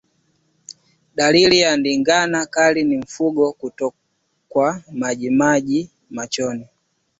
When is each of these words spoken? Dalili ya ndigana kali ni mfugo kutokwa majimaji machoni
Dalili 1.15 1.59
ya 1.59 1.77
ndigana 1.77 2.45
kali 2.45 2.83
ni 2.83 2.97
mfugo 2.97 3.51
kutokwa 3.53 4.81
majimaji 4.91 5.89
machoni 6.09 6.67